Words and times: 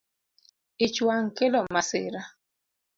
Ich 0.85 0.97
wang’ 1.07 1.27
kelo 1.37 1.59
masira 1.73 2.21